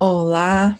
Olá, 0.00 0.78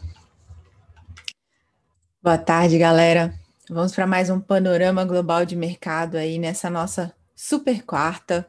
boa 2.22 2.38
tarde, 2.38 2.78
galera. 2.78 3.34
Vamos 3.68 3.92
para 3.92 4.06
mais 4.06 4.30
um 4.30 4.38
panorama 4.38 5.04
global 5.04 5.44
de 5.44 5.56
mercado 5.56 6.16
aí 6.16 6.38
nessa 6.38 6.70
nossa 6.70 7.12
super 7.34 7.84
quarta. 7.84 8.48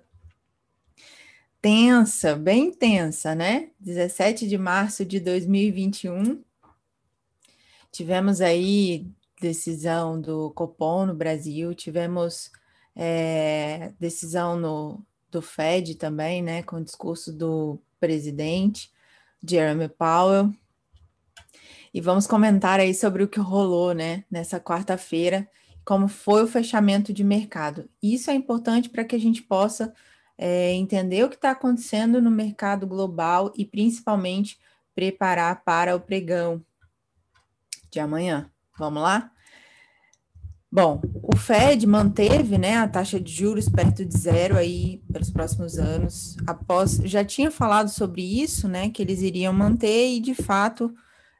Tensa, 1.59 2.35
bem 2.35 2.71
tensa, 2.71 3.33
né? 3.33 3.71
17 3.79 4.47
de 4.47 4.59
março 4.59 5.03
de 5.03 5.19
2021. 5.19 6.43
Tivemos 7.91 8.39
aí 8.39 9.07
decisão 9.41 10.21
do 10.21 10.51
Copom 10.51 11.07
no 11.07 11.15
Brasil, 11.15 11.73
tivemos 11.73 12.51
é, 12.95 13.91
decisão 13.99 14.55
no, 14.55 15.03
do 15.31 15.41
Fed 15.41 15.95
também, 15.95 16.43
né? 16.43 16.61
Com 16.61 16.75
o 16.75 16.83
discurso 16.83 17.33
do 17.33 17.79
presidente. 17.99 18.91
Jeremy 19.47 19.89
Powell. 19.89 20.53
E 21.93 21.99
vamos 21.99 22.27
comentar 22.27 22.79
aí 22.79 22.93
sobre 22.93 23.23
o 23.23 23.27
que 23.27 23.39
rolou, 23.39 23.93
né, 23.93 24.23
nessa 24.29 24.59
quarta-feira, 24.59 25.49
como 25.83 26.07
foi 26.07 26.43
o 26.43 26.47
fechamento 26.47 27.11
de 27.11 27.23
mercado. 27.23 27.89
Isso 28.01 28.29
é 28.29 28.33
importante 28.33 28.89
para 28.89 29.03
que 29.03 29.15
a 29.15 29.19
gente 29.19 29.41
possa 29.41 29.93
é, 30.37 30.71
entender 30.73 31.23
o 31.23 31.29
que 31.29 31.35
está 31.35 31.51
acontecendo 31.51 32.21
no 32.21 32.29
mercado 32.29 32.85
global 32.85 33.51
e 33.57 33.65
principalmente 33.65 34.59
preparar 34.93 35.63
para 35.63 35.95
o 35.95 35.99
pregão 35.99 36.63
de 37.91 37.99
amanhã. 37.99 38.49
Vamos 38.77 39.01
lá? 39.01 39.31
Bom, 40.71 41.01
o 41.23 41.35
Fed 41.35 41.87
manteve 41.87 42.59
né, 42.59 42.77
a 42.77 42.87
taxa 42.87 43.19
de 43.19 43.33
juros 43.33 43.67
perto 43.67 44.05
de 44.05 44.15
zero 44.15 44.55
aí 44.55 45.01
pelos 45.11 45.31
próximos 45.31 45.79
anos. 45.79 46.37
Após 46.45 46.97
já 47.05 47.25
tinha 47.25 47.49
falado 47.49 47.89
sobre 47.89 48.21
isso, 48.21 48.67
né? 48.67 48.91
Que 48.91 49.01
eles 49.01 49.21
iriam 49.21 49.51
manter 49.51 50.09
e 50.11 50.19
de 50.19 50.35
fato 50.35 50.93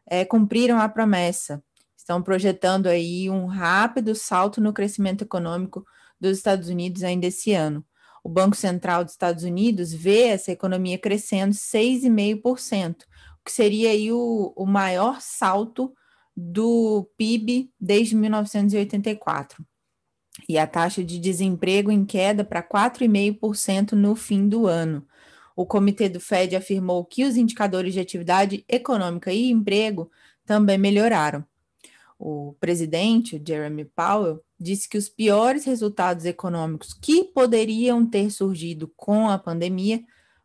é, 0.08 0.26
cumpriram 0.26 0.80
a 0.80 0.90
promessa. 0.90 1.64
Estão 1.96 2.24
projetando 2.24 2.88
aí 2.88 3.30
um 3.30 3.46
rápido 3.46 4.16
salto 4.16 4.60
no 4.60 4.74
crescimento 4.74 5.24
econômico 5.24 5.86
dos 6.20 6.36
Estados 6.36 6.68
Unidos 6.68 7.04
ainda 7.04 7.28
esse 7.28 7.54
ano. 7.54 7.86
O 8.24 8.30
Banco 8.30 8.56
Central 8.56 9.04
dos 9.04 9.14
Estados 9.14 9.44
Unidos 9.44 9.94
vê 9.94 10.24
essa 10.24 10.52
economia 10.52 10.98
crescendo 10.98 11.54
6,5%, 11.54 13.04
o 13.04 13.46
que 13.46 13.52
seria 13.52 13.92
aí 13.92 14.12
o, 14.12 14.54
o 14.58 14.66
maior 14.66 15.22
salto 15.22 15.94
do 16.40 17.10
PIB 17.18 17.72
desde 17.80 18.16
1984. 18.16 19.66
E 20.48 20.58
a 20.58 20.66
taxa 20.66 21.04
de 21.04 21.20
desemprego 21.20 21.92
em 21.92 22.06
queda 22.06 22.44
para 22.46 22.64
4,5% 22.64 23.92
no 23.92 24.16
fim 24.16 24.48
do 24.48 24.66
ano. 24.66 25.06
O 25.56 25.66
comitê 25.66 26.08
do 26.08 26.20
Fed 26.20 26.56
afirmou 26.56 27.04
que 27.04 27.26
os 27.26 27.36
indicadores 27.36 27.94
de 27.94 28.00
atividade 28.00 28.64
econômica 28.70 29.34
e 29.34 29.52
emprego 29.52 30.10
também 30.46 30.78
melhoraram. 30.78 31.44
O 32.18 32.56
presidente, 32.60 33.42
Jeremy 33.46 33.86
Powell, 33.86 34.42
disse 34.58 34.88
que 34.88 34.98
os 34.98 35.10
piores 35.10 35.66
resultados 35.66 36.26
econômicos 36.26 36.94
que 36.94 37.26
poderiam 37.26 38.06
ter 38.06 38.30
surgido 38.30 38.92
com 38.96 39.30
a 39.30 39.38
pandemia 39.38 40.02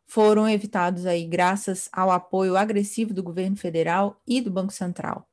foram 0.07 0.49
evitados 0.49 1.07
aí 1.07 1.25
graças 1.25 1.89
ao 1.93 2.11
apoio 2.11 2.57
agressivo 2.57 3.15
do 3.15 3.23
governo 3.23 3.57
federal 3.57 4.21
e 4.27 4.41
do 4.41 4.51
Banco 4.51 4.73
Central. 4.73 5.29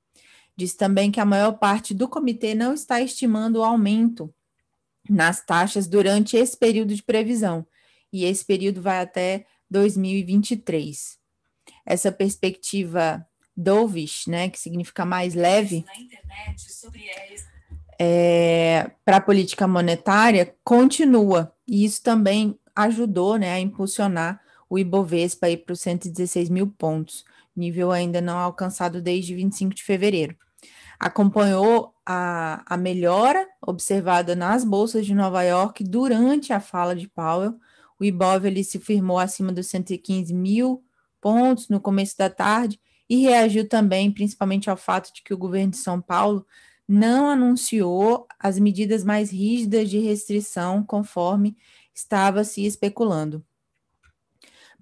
Diz 0.61 0.75
também 0.75 1.09
que 1.09 1.19
a 1.19 1.25
maior 1.25 1.53
parte 1.53 1.91
do 1.91 2.07
comitê 2.07 2.53
não 2.53 2.75
está 2.75 3.01
estimando 3.01 3.55
o 3.55 3.63
aumento 3.63 4.31
nas 5.09 5.43
taxas 5.43 5.87
durante 5.87 6.37
esse 6.37 6.55
período 6.55 6.93
de 6.93 7.01
previsão, 7.01 7.65
e 8.13 8.25
esse 8.25 8.45
período 8.45 8.79
vai 8.79 8.99
até 8.99 9.47
2023. 9.71 11.17
Essa 11.83 12.11
perspectiva 12.11 13.25
dovish, 13.57 14.27
né, 14.27 14.51
que 14.51 14.59
significa 14.59 15.03
mais 15.03 15.33
leve, 15.33 15.83
é, 17.97 18.91
para 19.03 19.17
a 19.17 19.21
política 19.21 19.67
monetária 19.67 20.55
continua, 20.63 21.51
e 21.67 21.83
isso 21.83 22.03
também 22.03 22.55
ajudou 22.75 23.35
né, 23.35 23.51
a 23.51 23.59
impulsionar 23.59 24.39
o 24.69 24.77
Ibovespa 24.77 25.47
para 25.57 25.73
os 25.73 25.81
116 25.81 26.51
mil 26.51 26.67
pontos, 26.67 27.25
nível 27.55 27.91
ainda 27.91 28.21
não 28.21 28.37
alcançado 28.37 29.01
desde 29.01 29.33
25 29.33 29.73
de 29.73 29.81
fevereiro. 29.81 30.37
Acompanhou 31.01 31.95
a, 32.05 32.63
a 32.63 32.77
melhora 32.77 33.47
observada 33.59 34.35
nas 34.35 34.63
bolsas 34.63 35.03
de 35.03 35.15
Nova 35.15 35.41
York 35.41 35.83
durante 35.83 36.53
a 36.53 36.59
fala 36.59 36.95
de 36.95 37.07
Powell. 37.07 37.55
O 37.99 38.05
Ibov 38.05 38.45
ele 38.45 38.63
se 38.63 38.77
firmou 38.77 39.17
acima 39.17 39.51
dos 39.51 39.65
115 39.65 40.31
mil 40.31 40.83
pontos 41.19 41.69
no 41.69 41.81
começo 41.81 42.15
da 42.15 42.29
tarde 42.29 42.79
e 43.09 43.17
reagiu 43.23 43.67
também, 43.67 44.11
principalmente 44.11 44.69
ao 44.69 44.77
fato 44.77 45.11
de 45.11 45.23
que 45.23 45.33
o 45.33 45.37
governo 45.39 45.71
de 45.71 45.77
São 45.77 45.99
Paulo 45.99 46.45
não 46.87 47.27
anunciou 47.27 48.27
as 48.39 48.59
medidas 48.59 49.03
mais 49.03 49.31
rígidas 49.31 49.89
de 49.89 49.97
restrição 49.97 50.83
conforme 50.83 51.57
estava 51.95 52.43
se 52.43 52.63
especulando. 52.63 53.43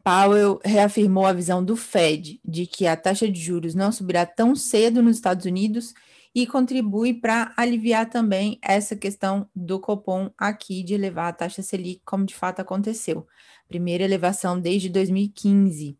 Powell 0.03 0.59
reafirmou 0.63 1.25
a 1.25 1.33
visão 1.33 1.63
do 1.63 1.75
Fed 1.75 2.39
de 2.45 2.65
que 2.65 2.87
a 2.87 2.95
taxa 2.95 3.29
de 3.29 3.39
juros 3.39 3.75
não 3.75 3.91
subirá 3.91 4.25
tão 4.25 4.55
cedo 4.55 5.01
nos 5.01 5.17
Estados 5.17 5.45
Unidos 5.45 5.93
e 6.33 6.45
contribui 6.45 7.13
para 7.13 7.53
aliviar 7.57 8.09
também 8.09 8.59
essa 8.61 8.95
questão 8.95 9.49
do 9.55 9.79
Copom 9.79 10.31
aqui 10.37 10.83
de 10.83 10.93
elevar 10.93 11.29
a 11.29 11.33
taxa 11.33 11.61
Selic, 11.61 12.01
como 12.05 12.25
de 12.25 12.35
fato 12.35 12.59
aconteceu. 12.59 13.27
Primeira 13.67 14.03
elevação 14.03 14.59
desde 14.59 14.89
2015. 14.89 15.97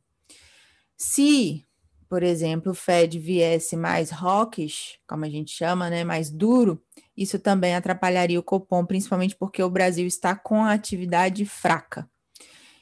Se, 0.96 1.66
por 2.08 2.24
exemplo, 2.24 2.72
o 2.72 2.76
Fed 2.76 3.18
viesse 3.18 3.76
mais 3.76 4.12
hawkish, 4.12 5.00
como 5.08 5.26
a 5.26 5.30
gente 5.30 5.52
chama, 5.52 5.90
né, 5.90 6.04
mais 6.04 6.30
duro, 6.30 6.82
isso 7.18 7.40
também 7.40 7.76
atrapalharia 7.76 8.40
o 8.40 8.44
Copom, 8.44 8.86
principalmente 8.86 9.36
porque 9.36 9.64
o 9.64 9.70
Brasil 9.70 10.06
está 10.06 10.36
com 10.36 10.64
a 10.64 10.74
atividade 10.74 11.46
fraca 11.46 12.08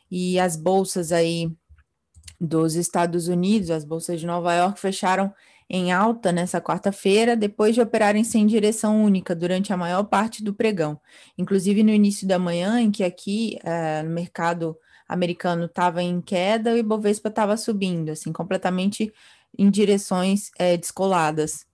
e 0.09 0.39
as 0.39 0.55
bolsas 0.55 1.11
aí 1.11 1.51
dos 2.39 2.75
Estados 2.75 3.27
Unidos, 3.27 3.71
as 3.71 3.83
bolsas 3.83 4.19
de 4.19 4.25
Nova 4.25 4.53
York 4.53 4.79
fecharam 4.79 5.33
em 5.69 5.91
alta 5.91 6.31
nessa 6.31 6.61
quarta-feira, 6.61 7.35
depois 7.35 7.75
de 7.75 7.81
operarem 7.81 8.23
sem 8.23 8.45
direção 8.45 9.03
única 9.03 9.35
durante 9.35 9.73
a 9.73 9.77
maior 9.77 10.03
parte 10.03 10.43
do 10.43 10.53
pregão. 10.53 10.99
Inclusive 11.37 11.83
no 11.83 11.91
início 11.91 12.27
da 12.27 12.39
manhã, 12.39 12.79
em 12.79 12.89
que 12.89 13.03
aqui 13.03 13.59
uh, 13.63 14.07
no 14.07 14.13
mercado 14.13 14.77
americano 15.07 15.65
estava 15.65 16.01
em 16.01 16.21
queda, 16.21 16.73
o 16.73 16.77
Ibovespa 16.77 17.29
estava 17.29 17.57
subindo, 17.57 18.09
assim, 18.09 18.31
completamente 18.31 19.13
em 19.57 19.69
direções 19.69 20.51
é, 20.57 20.77
descoladas. 20.77 21.65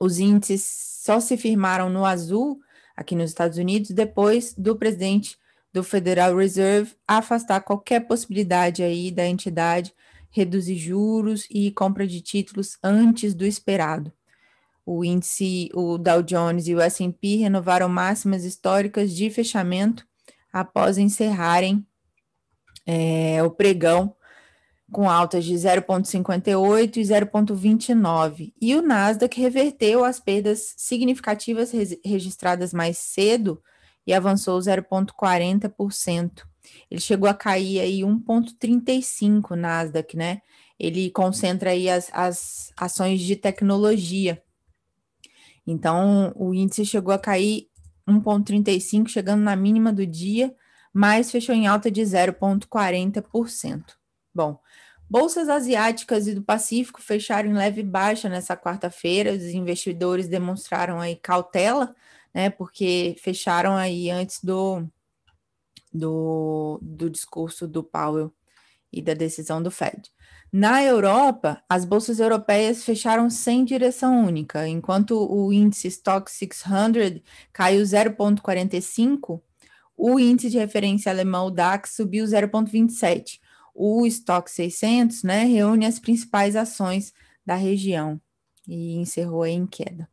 Os 0.00 0.18
índices 0.18 0.62
só 1.04 1.20
se 1.20 1.36
firmaram 1.36 1.88
no 1.88 2.04
azul 2.04 2.60
aqui 2.96 3.14
nos 3.14 3.30
Estados 3.30 3.58
Unidos 3.58 3.90
depois 3.90 4.54
do 4.54 4.76
presidente 4.76 5.36
do 5.72 5.84
Federal 5.84 6.36
Reserve 6.36 6.94
afastar 7.06 7.60
qualquer 7.60 8.00
possibilidade 8.00 8.82
aí 8.82 9.10
da 9.10 9.26
entidade 9.26 9.92
reduzir 10.30 10.76
juros 10.76 11.46
e 11.50 11.70
compra 11.70 12.06
de 12.06 12.20
títulos 12.20 12.78
antes 12.82 13.34
do 13.34 13.44
esperado. 13.44 14.12
O 14.84 15.04
índice, 15.04 15.68
o 15.74 15.98
Dow 15.98 16.22
Jones 16.22 16.66
e 16.66 16.74
o 16.74 16.80
S&P 16.80 17.36
renovaram 17.36 17.88
máximas 17.88 18.44
históricas 18.44 19.14
de 19.14 19.28
fechamento 19.30 20.06
após 20.52 20.96
encerrarem 20.96 21.86
é, 22.86 23.42
o 23.42 23.50
pregão 23.50 24.14
com 24.90 25.10
altas 25.10 25.44
de 25.44 25.54
0,58 25.54 26.96
e 26.96 27.02
0,29. 27.02 28.54
E 28.60 28.74
o 28.74 28.80
Nasdaq 28.80 29.38
reverteu 29.38 30.04
as 30.04 30.18
perdas 30.18 30.74
significativas 30.78 31.72
registradas 32.02 32.72
mais 32.72 32.96
cedo 32.96 33.62
e 34.08 34.14
avançou 34.14 34.58
0,40%. 34.58 36.42
Ele 36.90 37.00
chegou 37.00 37.28
a 37.28 37.34
cair 37.34 37.78
aí 37.78 38.00
1,35 38.00 39.50
Nasdaq, 39.54 40.16
né? 40.16 40.40
Ele 40.80 41.10
concentra 41.10 41.72
aí 41.72 41.90
as, 41.90 42.08
as 42.14 42.72
ações 42.74 43.20
de 43.20 43.36
tecnologia. 43.36 44.42
Então, 45.66 46.32
o 46.34 46.54
índice 46.54 46.86
chegou 46.86 47.12
a 47.12 47.18
cair 47.18 47.68
1,35, 48.08 49.08
chegando 49.08 49.42
na 49.42 49.54
mínima 49.54 49.92
do 49.92 50.06
dia, 50.06 50.54
mas 50.90 51.30
fechou 51.30 51.54
em 51.54 51.66
alta 51.66 51.90
de 51.90 52.00
0,40%. 52.00 53.82
Bom, 54.34 54.58
bolsas 55.10 55.50
asiáticas 55.50 56.26
e 56.26 56.34
do 56.34 56.42
Pacífico 56.42 57.02
fecharam 57.02 57.50
em 57.50 57.54
leve 57.54 57.82
baixa 57.82 58.26
nessa 58.26 58.56
quarta-feira. 58.56 59.32
Os 59.32 59.42
investidores 59.48 60.28
demonstraram 60.28 60.98
aí 60.98 61.14
cautela 61.14 61.94
né? 62.34 62.50
Porque 62.50 63.16
fecharam 63.18 63.76
aí 63.76 64.10
antes 64.10 64.42
do, 64.42 64.86
do, 65.92 66.78
do 66.82 67.10
discurso 67.10 67.66
do 67.66 67.82
Powell 67.82 68.32
e 68.92 69.02
da 69.02 69.14
decisão 69.14 69.62
do 69.62 69.70
Fed. 69.70 70.10
Na 70.50 70.82
Europa, 70.82 71.62
as 71.68 71.84
bolsas 71.84 72.20
europeias 72.20 72.82
fecharam 72.82 73.28
sem 73.28 73.64
direção 73.64 74.24
única, 74.24 74.66
enquanto 74.66 75.12
o 75.12 75.52
índice 75.52 75.88
Stock 75.88 76.30
600 76.30 77.20
caiu 77.52 77.82
0,45, 77.82 79.42
o 79.94 80.18
índice 80.18 80.48
de 80.48 80.58
referência 80.58 81.12
alemão 81.12 81.52
DAX 81.52 81.90
subiu 81.96 82.24
0,27. 82.24 83.40
o 83.74 84.06
estoque 84.06 84.50
600, 84.50 85.22
né, 85.22 85.44
reúne 85.44 85.86
as 85.86 85.98
principais 85.98 86.56
ações 86.56 87.12
da 87.44 87.54
região 87.54 88.20
e 88.66 88.96
encerrou 88.96 89.46
em 89.46 89.66
queda. 89.66 90.08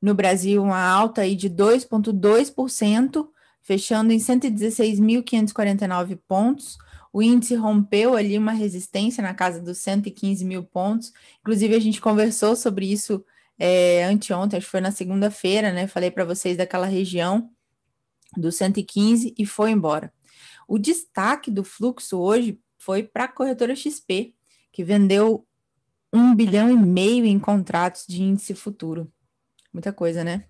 No 0.00 0.14
Brasil, 0.14 0.62
uma 0.62 0.80
alta 0.80 1.22
aí 1.22 1.34
de 1.34 1.50
2,2%, 1.50 3.28
fechando 3.60 4.12
em 4.12 4.18
116.549 4.18 6.18
pontos. 6.28 6.78
O 7.12 7.22
índice 7.22 7.54
rompeu 7.54 8.14
ali 8.14 8.36
uma 8.36 8.52
resistência 8.52 9.22
na 9.22 9.34
casa 9.34 9.60
dos 9.60 9.78
115 9.78 10.44
mil 10.44 10.62
pontos. 10.62 11.12
Inclusive, 11.40 11.74
a 11.74 11.80
gente 11.80 12.00
conversou 12.00 12.54
sobre 12.54 12.92
isso 12.92 13.24
é, 13.58 14.04
anteontem, 14.04 14.58
acho 14.58 14.66
que 14.66 14.70
foi 14.70 14.80
na 14.80 14.92
segunda-feira, 14.92 15.72
né? 15.72 15.86
Falei 15.86 16.10
para 16.10 16.24
vocês 16.24 16.56
daquela 16.56 16.86
região 16.86 17.50
do 18.36 18.52
115 18.52 19.34
e 19.36 19.46
foi 19.46 19.70
embora. 19.70 20.12
O 20.68 20.78
destaque 20.78 21.50
do 21.50 21.64
fluxo 21.64 22.18
hoje 22.18 22.60
foi 22.76 23.02
para 23.02 23.24
a 23.24 23.28
corretora 23.28 23.74
XP, 23.74 24.34
que 24.70 24.84
vendeu 24.84 25.46
um 26.12 26.34
bilhão 26.34 26.70
e 26.70 26.76
meio 26.76 27.24
em 27.24 27.38
contratos 27.38 28.04
de 28.06 28.22
índice 28.22 28.54
futuro. 28.54 29.10
Muita 29.76 29.92
coisa, 29.92 30.24
né? 30.24 30.44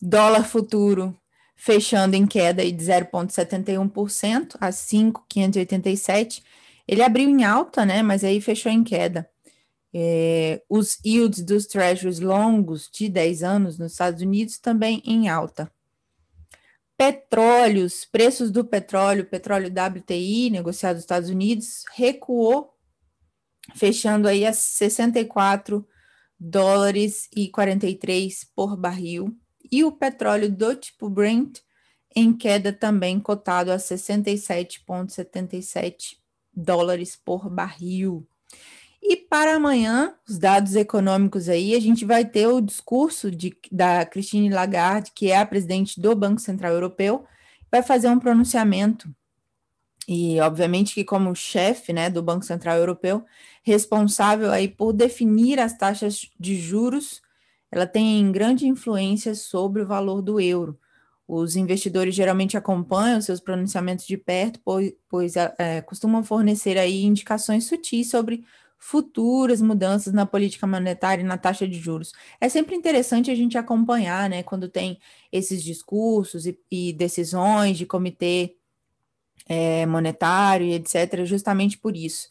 Dólar 0.00 0.44
futuro 0.44 1.14
fechando 1.54 2.16
em 2.16 2.26
queda 2.26 2.64
de 2.64 2.72
0,71% 2.72 4.56
a 4.58 4.72
5,587. 4.72 6.42
Ele 6.88 7.02
abriu 7.02 7.28
em 7.28 7.44
alta, 7.44 7.84
né? 7.84 8.02
Mas 8.02 8.24
aí 8.24 8.40
fechou 8.40 8.72
em 8.72 8.82
queda. 8.82 9.28
É, 9.92 10.62
os 10.70 10.98
yields 11.04 11.42
dos 11.42 11.66
treasuries 11.66 12.18
longos 12.18 12.88
de 12.90 13.10
10 13.10 13.42
anos 13.42 13.78
nos 13.78 13.92
Estados 13.92 14.22
Unidos 14.22 14.58
também 14.58 15.02
em 15.04 15.28
alta. 15.28 15.70
Petróleos, 16.96 18.06
preços 18.06 18.50
do 18.50 18.64
petróleo, 18.64 19.26
petróleo 19.26 19.68
WTI, 19.68 20.48
negociado 20.48 20.94
nos 20.94 21.04
Estados 21.04 21.28
Unidos, 21.28 21.84
recuou, 21.94 22.74
fechando 23.74 24.26
aí 24.26 24.46
a 24.46 24.52
64 24.54 25.86
dólares 26.38 27.28
e 27.34 27.48
43 27.48 28.44
por 28.54 28.76
barril. 28.76 29.34
E 29.70 29.82
o 29.84 29.92
petróleo 29.92 30.50
do 30.50 30.74
tipo 30.76 31.08
Brent 31.08 31.60
em 32.14 32.30
queda 32.32 32.72
também 32.72 33.18
cotado 33.20 33.70
a 33.70 33.76
67,77 33.76 36.16
dólares 36.54 37.16
por 37.16 37.50
barril. 37.50 38.26
E 39.02 39.16
para 39.16 39.54
amanhã, 39.54 40.14
os 40.28 40.38
dados 40.38 40.74
econômicos 40.74 41.48
aí, 41.48 41.74
a 41.74 41.80
gente 41.80 42.04
vai 42.04 42.24
ter 42.24 42.48
o 42.48 42.60
discurso 42.60 43.30
de, 43.30 43.56
da 43.70 44.04
Christine 44.04 44.48
Lagarde, 44.48 45.12
que 45.14 45.30
é 45.30 45.38
a 45.38 45.46
presidente 45.46 46.00
do 46.00 46.16
Banco 46.16 46.40
Central 46.40 46.72
Europeu, 46.72 47.24
vai 47.70 47.82
fazer 47.82 48.08
um 48.08 48.18
pronunciamento. 48.18 49.08
E, 50.08 50.40
obviamente, 50.40 50.94
que 50.94 51.04
como 51.04 51.34
chefe 51.34 51.92
né, 51.92 52.08
do 52.08 52.22
Banco 52.22 52.44
Central 52.44 52.78
Europeu, 52.78 53.24
responsável 53.62 54.52
aí 54.52 54.68
por 54.68 54.92
definir 54.92 55.58
as 55.58 55.76
taxas 55.76 56.30
de 56.38 56.56
juros, 56.56 57.20
ela 57.70 57.86
tem 57.86 58.30
grande 58.30 58.66
influência 58.66 59.34
sobre 59.34 59.82
o 59.82 59.86
valor 59.86 60.22
do 60.22 60.40
euro. 60.40 60.78
Os 61.28 61.56
investidores 61.56 62.14
geralmente 62.14 62.56
acompanham 62.56 63.20
seus 63.20 63.40
pronunciamentos 63.40 64.06
de 64.06 64.16
perto, 64.16 64.60
pois, 64.64 64.92
pois 65.08 65.34
é, 65.36 65.80
costumam 65.82 66.22
fornecer 66.22 66.78
aí 66.78 67.02
indicações 67.02 67.66
sutis 67.66 68.08
sobre 68.08 68.44
futuras 68.78 69.60
mudanças 69.60 70.12
na 70.12 70.24
política 70.24 70.66
monetária 70.66 71.22
e 71.22 71.26
na 71.26 71.36
taxa 71.36 71.66
de 71.66 71.78
juros. 71.78 72.12
É 72.40 72.48
sempre 72.48 72.76
interessante 72.76 73.30
a 73.30 73.34
gente 73.34 73.58
acompanhar, 73.58 74.30
né, 74.30 74.42
quando 74.44 74.68
tem 74.68 74.98
esses 75.32 75.64
discursos 75.64 76.46
e, 76.46 76.56
e 76.70 76.92
decisões 76.92 77.76
de 77.76 77.86
comitê 77.86 78.56
é, 79.46 79.86
monetário 79.86 80.66
e 80.66 80.74
etc., 80.74 81.24
justamente 81.24 81.78
por 81.78 81.96
isso, 81.96 82.28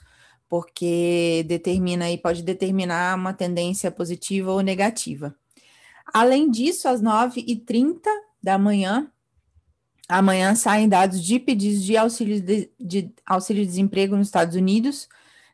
porque 0.50 1.44
determina 1.48 2.12
e 2.12 2.18
pode 2.18 2.44
determinar 2.44 3.16
uma 3.16 3.34
tendência 3.34 3.90
positiva 3.90 4.52
ou 4.52 4.62
negativa. 4.62 5.36
Além 6.14 6.50
disso, 6.50 6.88
às 6.88 7.02
9h30 7.02 8.02
da 8.44 8.58
manhã, 8.58 9.10
amanhã 10.08 10.54
saem 10.54 10.88
dados 10.88 11.24
de 11.24 11.40
pedidos 11.40 11.84
de 11.84 11.98
auxílio 11.98 12.42
de, 12.42 12.70
de 12.80 13.12
auxílio-desemprego 13.26 14.16
nos 14.16 14.28
Estados 14.28 14.56
Unidos, 14.56 15.08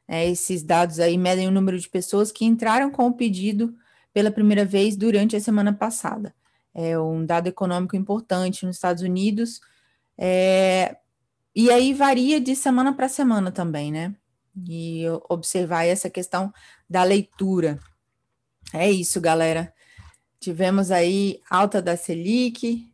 é, 0.08 0.30
esses 0.30 0.62
dados 0.62 1.00
aí 1.00 1.18
medem 1.18 1.48
o 1.48 1.52
número 1.52 1.80
de 1.80 1.88
pessoas 1.88 2.34
que 2.34 2.44
entraram 2.44 2.92
com 2.92 3.08
o 3.08 3.14
pedido 3.14 3.74
pela 4.14 4.30
primeira 4.30 4.66
vez 4.66 4.98
durante 4.98 5.38
a 5.38 5.40
semana 5.40 5.72
passada. 5.72 6.36
É 6.74 7.00
um 7.00 7.26
dado 7.26 7.48
econômico 7.48 7.96
importante 7.96 8.66
nos 8.66 8.76
Estados 8.76 9.04
Unidos. 9.04 9.62
É, 10.18 10.98
e 11.56 11.70
aí 11.70 11.94
varia 11.94 12.40
de 12.40 12.56
semana 12.56 12.94
para 12.94 13.10
semana 13.10 13.52
também, 13.52 13.92
né? 13.92 14.16
E 14.68 15.04
observar 15.30 15.86
essa 15.86 16.10
questão 16.10 16.52
da 16.90 17.04
leitura. 17.04 17.80
É 18.74 18.90
isso, 18.90 19.20
galera. 19.20 19.74
Tivemos 20.40 20.92
aí 20.92 21.40
alta 21.50 21.82
da 21.82 21.96
Selic, 21.96 22.92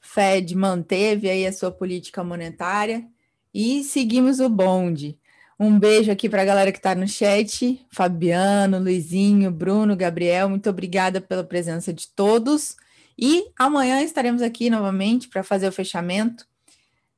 Fed 0.00 0.54
manteve 0.54 1.28
aí 1.30 1.46
a 1.46 1.52
sua 1.52 1.72
política 1.72 2.22
monetária 2.22 3.06
e 3.52 3.82
seguimos 3.82 4.38
o 4.38 4.48
bonde. 4.48 5.18
Um 5.58 5.78
beijo 5.78 6.10
aqui 6.10 6.28
para 6.28 6.42
a 6.42 6.44
galera 6.44 6.72
que 6.72 6.78
está 6.78 6.94
no 6.94 7.06
chat, 7.08 7.84
Fabiano, 7.90 8.78
Luizinho, 8.78 9.50
Bruno, 9.50 9.96
Gabriel, 9.96 10.48
muito 10.48 10.68
obrigada 10.68 11.20
pela 11.20 11.44
presença 11.44 11.92
de 11.92 12.08
todos. 12.08 12.76
E 13.16 13.46
amanhã 13.58 14.02
estaremos 14.02 14.42
aqui 14.42 14.68
novamente 14.68 15.28
para 15.28 15.42
fazer 15.42 15.68
o 15.68 15.72
fechamento. 15.72 16.46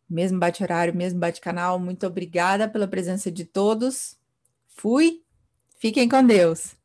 Mesmo 0.09 0.39
bate-horário, 0.39 0.95
mesmo 0.95 1.19
bate-canal. 1.19 1.79
Muito 1.79 2.07
obrigada 2.07 2.69
pela 2.69 2.87
presença 2.87 3.31
de 3.31 3.45
todos. 3.45 4.17
Fui. 4.69 5.23
Fiquem 5.79 6.09
com 6.09 6.25
Deus. 6.25 6.76